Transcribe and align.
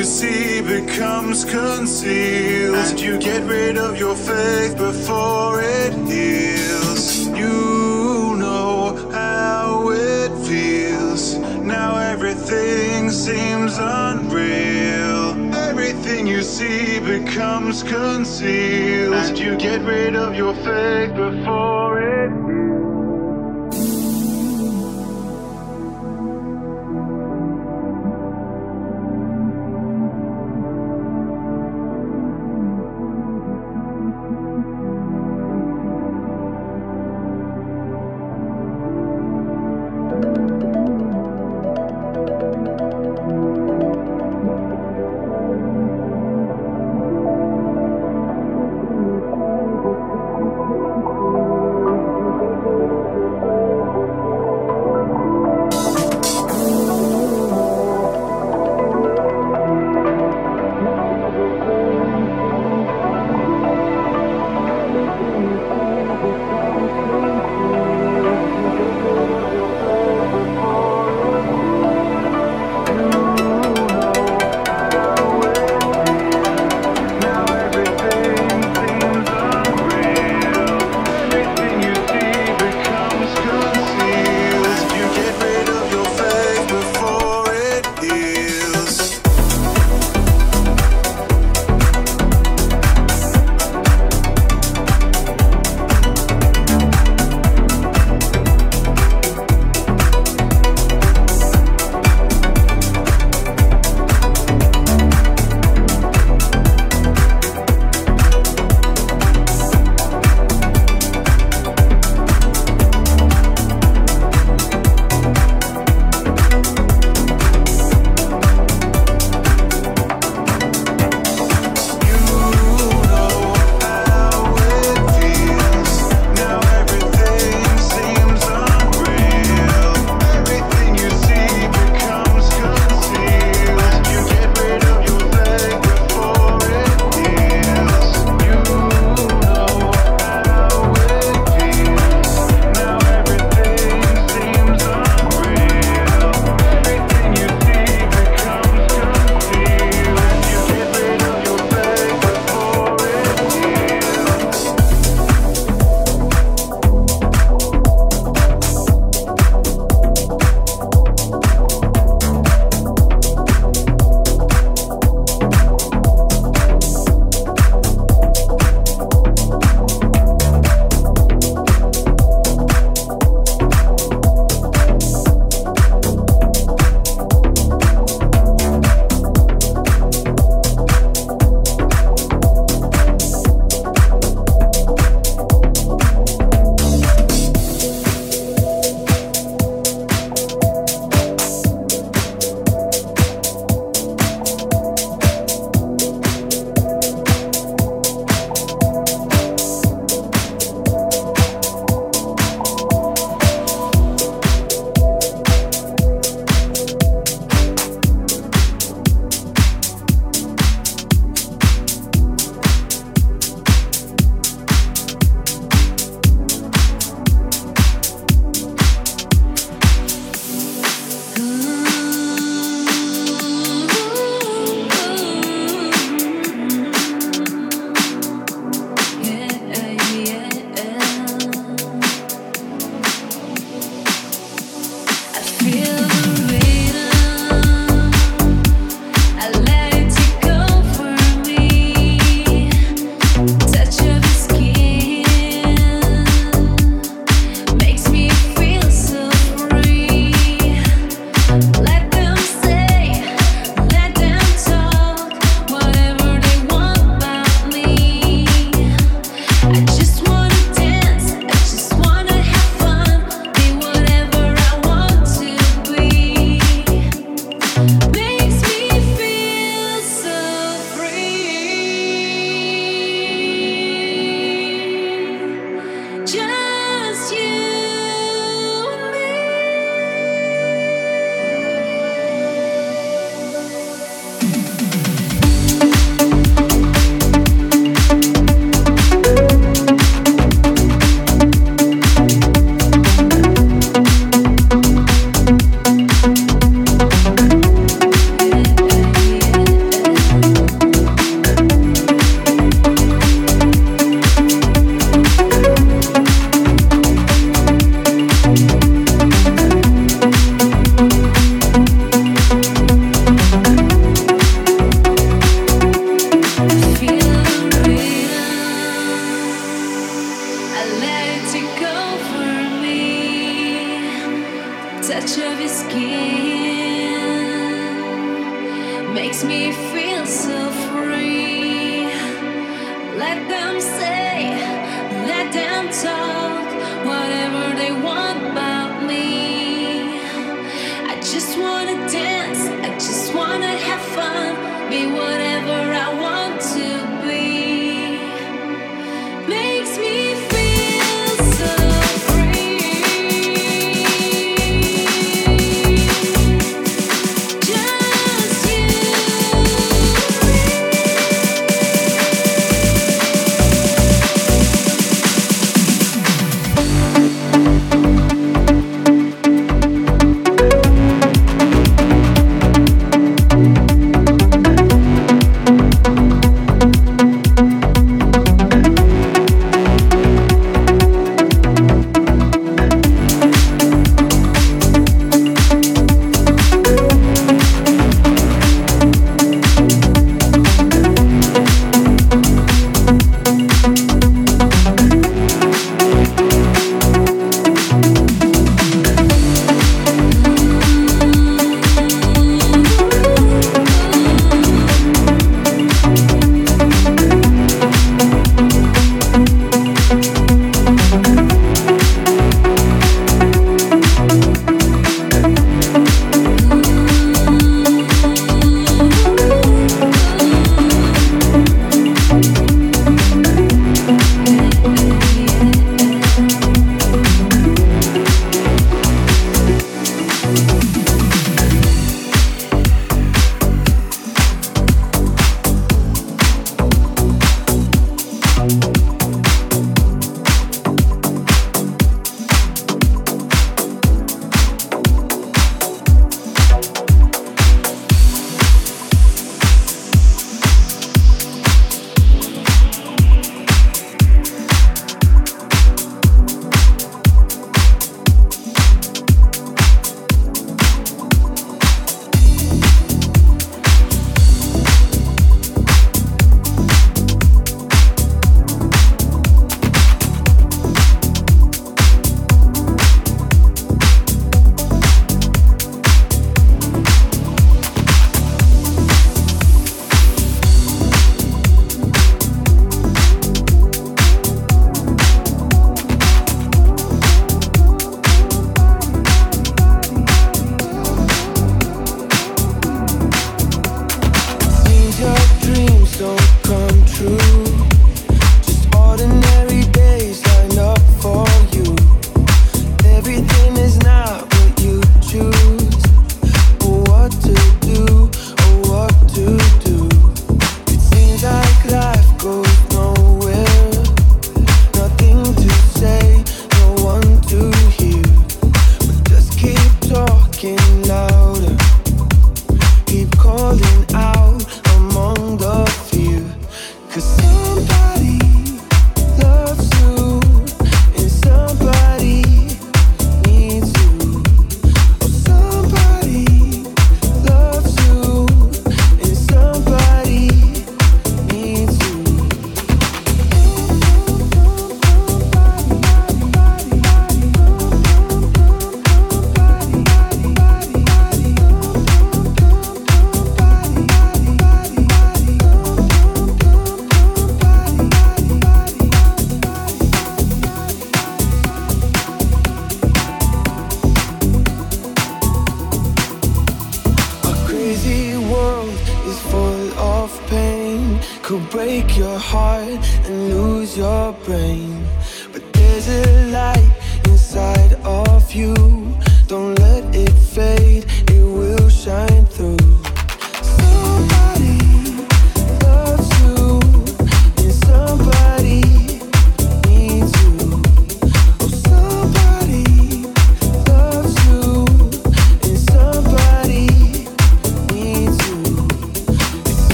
you 0.00 0.06
see 0.06 0.62
becomes 0.62 1.44
concealed. 1.44 2.74
And 2.74 2.98
you 2.98 3.18
get 3.18 3.42
rid 3.42 3.76
of 3.76 3.98
your 3.98 4.16
faith 4.16 4.74
before 4.78 5.60
it 5.60 5.92
heals. 6.08 7.26
You 7.26 8.34
know 8.38 9.10
how 9.12 9.90
it 9.90 10.30
feels. 10.46 11.36
Now 11.74 11.98
everything 11.98 13.10
seems 13.10 13.76
unreal. 13.76 15.54
Everything 15.54 16.26
you 16.26 16.40
see 16.40 16.98
becomes 16.98 17.82
concealed. 17.82 19.12
And 19.12 19.38
you 19.38 19.54
get 19.58 19.82
rid 19.82 20.16
of 20.16 20.34
your 20.34 20.54
faith 20.54 21.14
before 21.14 21.89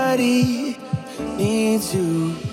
Nobody 0.00 0.78
needs 1.36 1.94
you. 1.94 2.49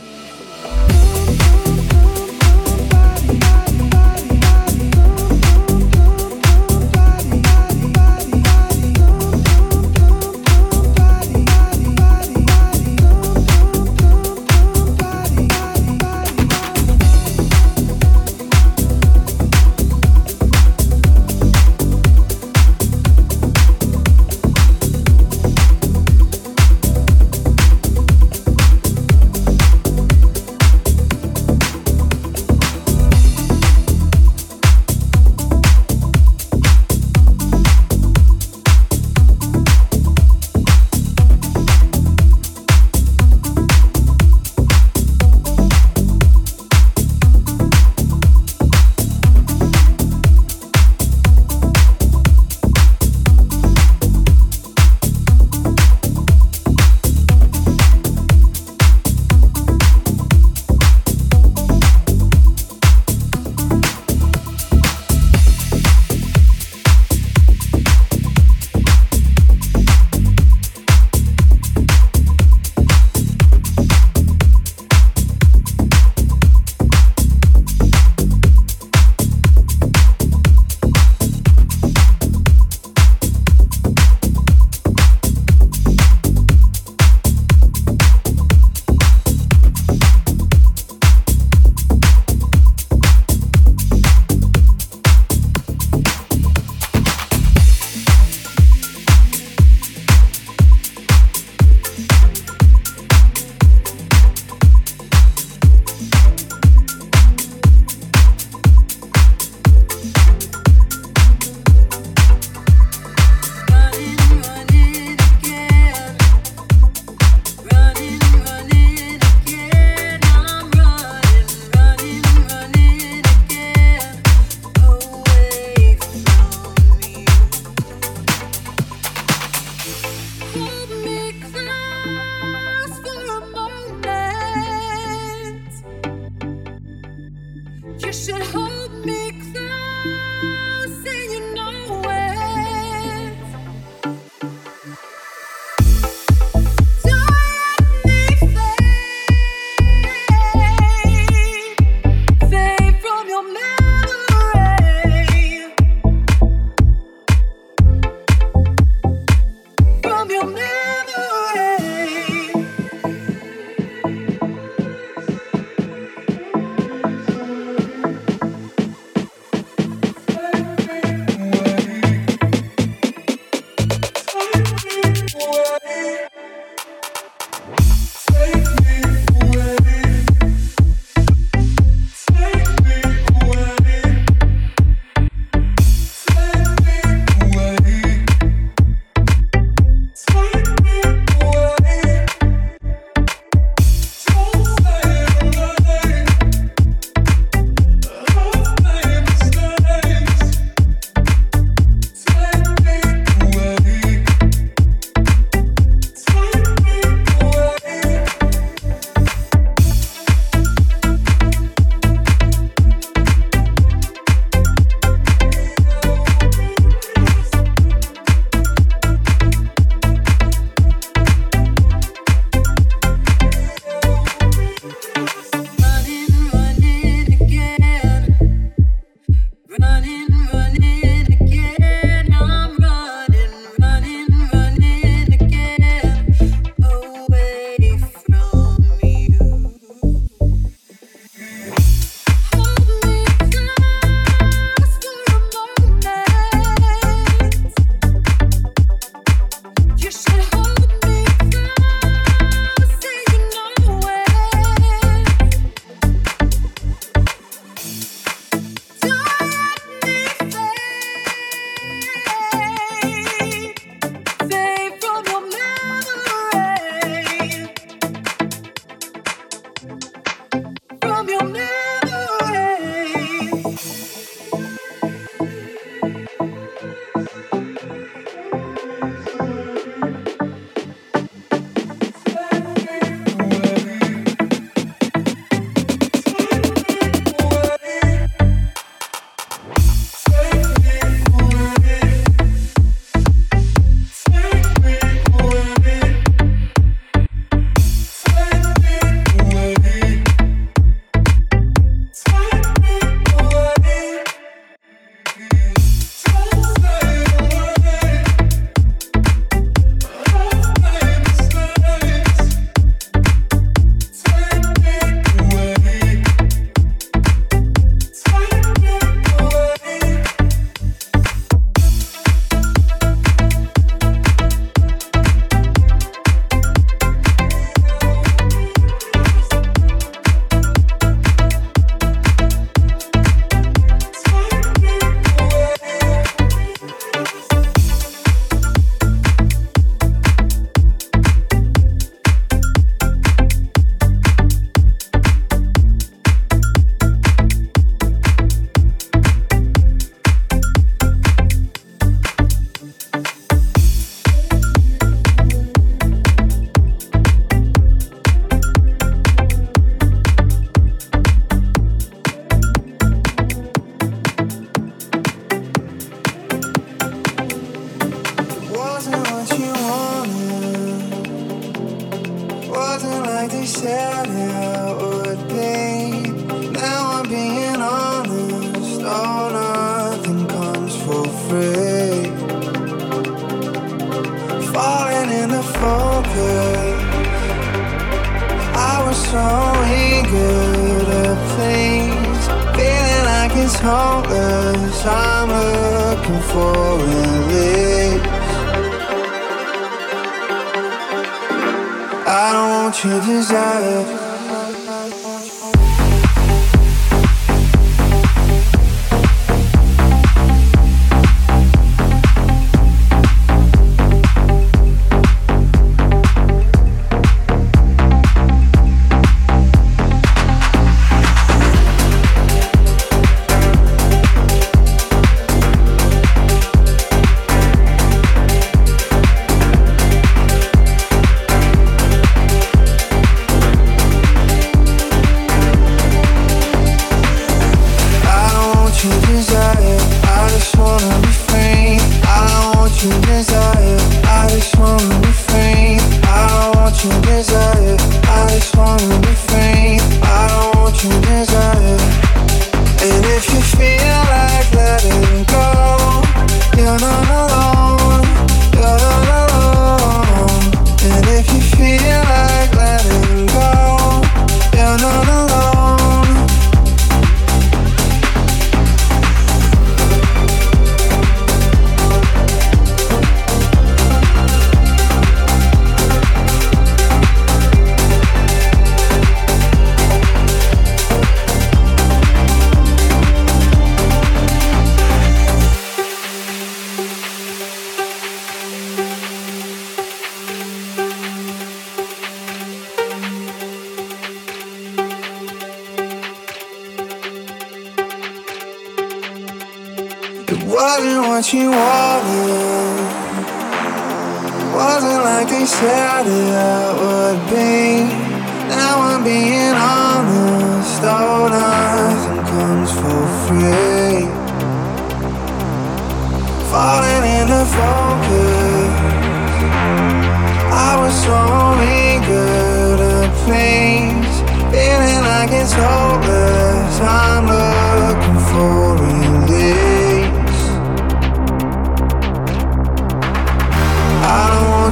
Eager. 523.50 524.44
Feeling 524.72 525.24
like 525.24 525.52
it's 525.52 525.74
hopeless. 525.74 527.00
I'm 527.02 527.46
looking 527.48 528.27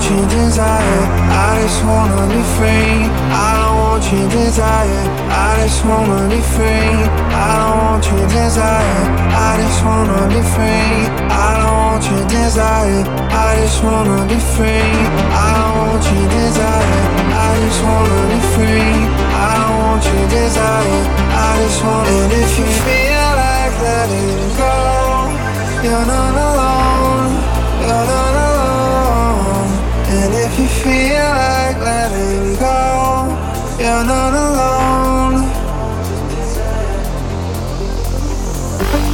your 0.09 0.27
desire. 0.27 1.03
I 1.29 1.61
just 1.63 1.83
wanna 1.83 2.27
be 2.29 2.41
free. 2.55 3.09
I 3.33 3.49
don't 3.57 3.77
want 3.81 4.03
your 4.11 4.27
desire. 4.29 5.03
I 5.29 5.63
just 5.63 5.81
wanna 5.85 6.29
be 6.29 6.41
free. 6.53 6.93
I 7.33 7.49
don't 7.61 7.77
want 7.85 8.03
your 8.11 8.27
desire. 8.27 9.03
I 9.33 9.51
just 9.61 9.81
wanna 9.85 10.27
be 10.29 10.41
free. 10.53 10.97
I 11.31 11.47
don't 11.57 11.77
want 11.85 12.03
your 12.09 12.25
desire. 12.27 13.03
I 13.33 13.49
just 13.61 13.83
wanna 13.83 14.19
be 14.29 14.39
free. 14.53 14.93
I 15.43 15.49
don't 15.57 15.75
want 15.81 16.03
your 16.13 16.27
desire. 16.37 17.03
I 17.45 17.49
just 17.63 17.81
wanna 17.87 18.19
be 18.31 18.39
free. 18.53 18.93
I 19.45 19.51
don't 19.61 19.77
want 19.85 20.03
your 20.05 20.25
desire. 20.29 21.03
I 21.33 21.51
just 21.63 21.79
wanna. 21.83 22.09
And 22.09 22.31
if 22.43 22.51
you 22.59 22.69
feel 22.85 23.29
like 23.41 23.75
letting 23.85 24.53
go, 24.61 24.75
you're 25.85 26.05
not 26.13 26.33
alone. 26.47 27.31
You're 27.81 28.05
not 28.05 28.09
alone. 28.11 28.34
And 30.17 30.33
if 30.33 30.57
you 30.57 30.67
feel 30.67 31.29
like 31.43 31.77
letting 31.81 32.55
go, 32.55 33.27
you're 33.77 34.05
not 34.05 34.33
alone. 34.33 35.64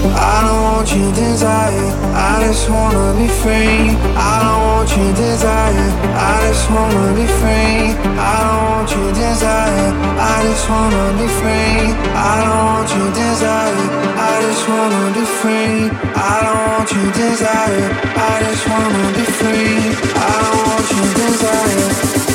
I 0.04 0.41
don't 0.45 0.64
want 0.64 0.89
your 0.95 1.12
desire. 1.14 1.89
I 2.16 2.43
just 2.47 2.70
wanna 2.70 3.14
be 3.20 3.28
free. 3.28 3.93
I 4.18 4.34
don't 4.41 4.62
want 4.66 4.89
your 4.97 5.14
desire. 5.14 5.89
I 6.18 6.34
just 6.47 6.66
wanna 6.72 7.14
be 7.14 7.28
free. 7.39 7.93
I 8.18 8.34
don't 8.41 8.64
want 8.72 8.89
your 8.89 9.12
desire. 9.14 9.93
I 10.18 10.36
just 10.47 10.66
wanna 10.70 11.06
be 11.20 11.28
free. 11.39 11.93
I 12.18 12.34
don't 12.41 12.66
want 12.72 12.89
your 12.97 13.12
desire. 13.14 13.86
I 14.18 14.34
just 14.41 14.64
wanna 14.70 15.04
be 15.14 15.26
free. 15.39 15.89
I 16.18 16.34
don't 16.45 16.64
want 16.72 16.89
your 16.95 17.10
desire. 17.14 17.88
I 18.18 18.34
just 18.45 18.66
wanna 18.70 19.06
be 19.18 19.26
free. 19.39 19.78
I 20.18 20.32
don't 20.41 20.66
want 20.66 20.88
your 20.97 21.10
desire. 21.22 22.31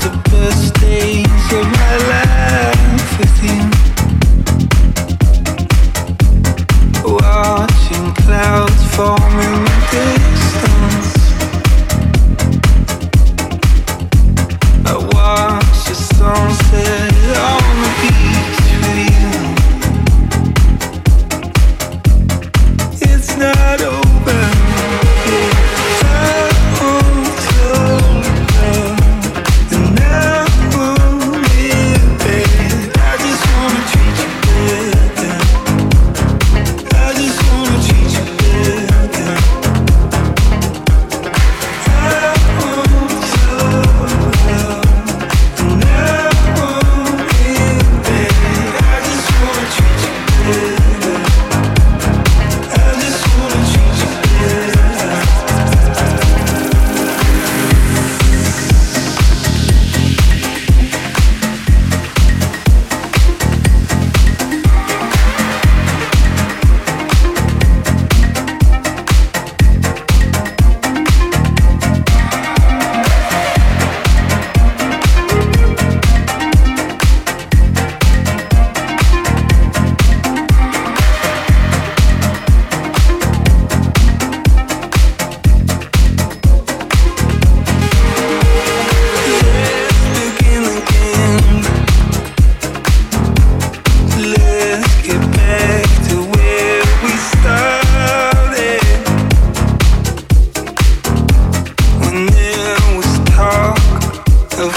the 0.00 0.10
best 0.30 0.77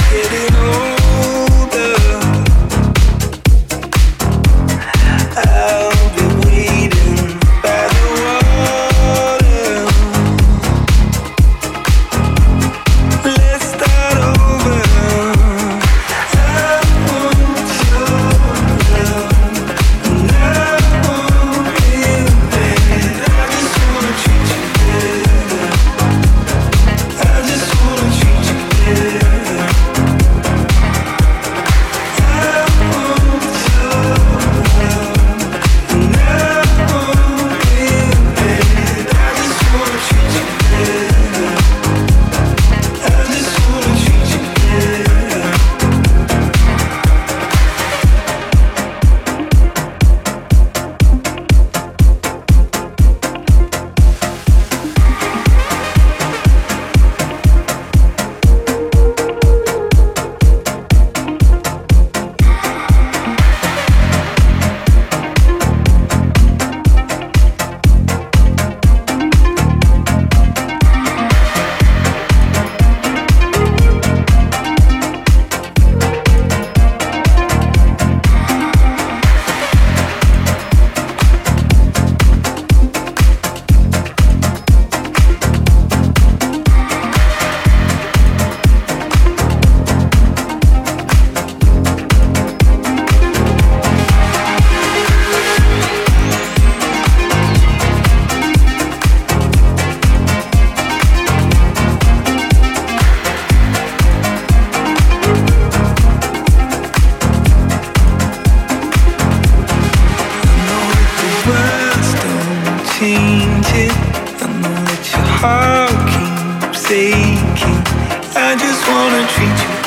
It 0.09 0.31
is 0.33 0.50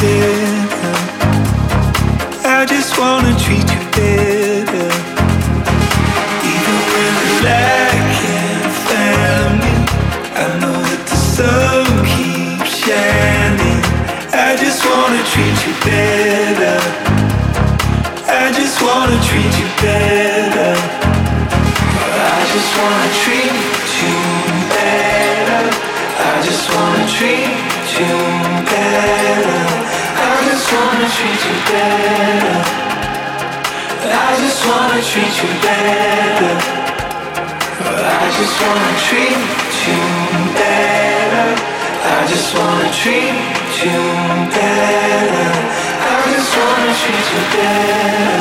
better. 0.05 0.97
I 2.57 2.67
just 2.67 2.93
wanna 3.01 3.33
treat 3.45 3.69
you 3.75 3.83
better. 3.99 4.89
Even 6.53 6.77
when 6.93 7.13
we're 7.19 7.41
lacking 7.49 8.65
family, 8.91 9.77
I 10.43 10.47
know 10.61 10.77
that 10.89 11.03
the 11.11 11.19
sun 11.35 11.87
keeps 12.13 12.73
shining. 12.85 13.81
I 14.47 14.51
just 14.65 14.81
wanna 14.91 15.23
treat 15.33 15.59
you 15.67 15.75
better. 15.89 16.79
I 18.43 18.45
just 18.61 18.77
wanna 18.87 19.19
treat 19.29 19.55
you 19.61 19.69
better. 19.85 20.73
I 22.33 22.41
just 22.55 22.71
wanna 22.79 23.11
treat 23.23 23.57
you 24.01 24.17
better. 24.75 25.65
I 26.31 26.35
just 26.49 26.65
wanna 26.75 27.05
treat 27.17 27.55
you 27.99 28.15
better. 28.73 29.64
I 30.65 30.67
just 30.67 30.81
wanna 30.81 31.09
treat 31.12 31.43
you 31.45 31.57
better. 31.69 32.57
I 34.09 34.33
just 34.41 34.65
wanna 34.65 35.01
treat 35.05 35.35
you 35.43 35.51
better. 35.61 36.55
I 37.85 38.27
just 38.33 38.57
wanna 38.65 38.97
treat 39.05 39.37
you 39.85 40.01
better. 40.57 41.49
I 42.01 42.27
just 42.33 42.49
wanna 42.57 42.89
treat 42.97 43.37
you 43.85 44.01
better. 44.57 45.53
I 46.01 46.33
just 46.33 46.53
wanna 46.57 46.93
treat 46.97 47.27
you 47.35 47.43
better. 47.53 48.41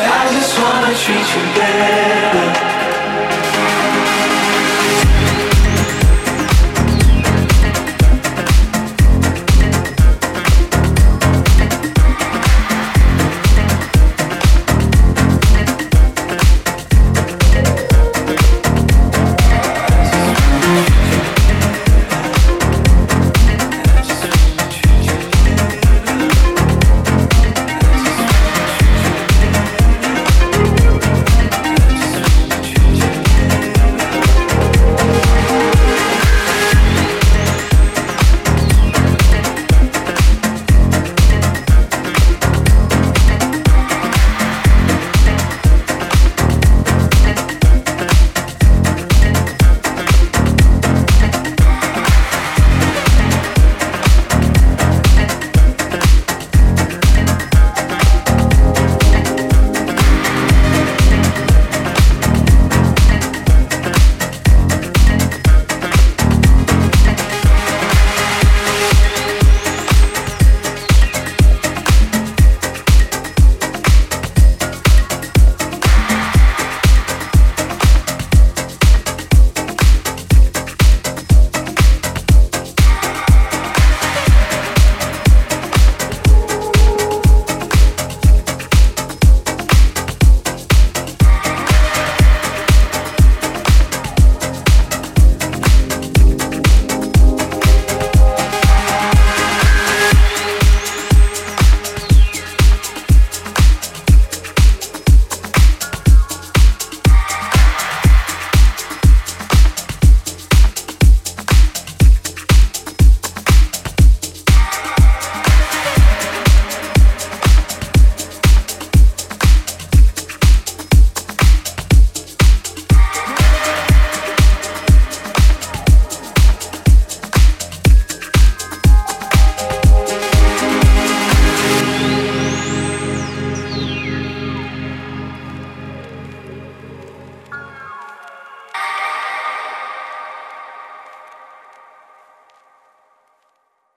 I 0.00 0.24
just 0.32 0.52
wanna 0.56 0.92
treat 0.96 1.28
you 1.36 1.44
better. 1.60 2.72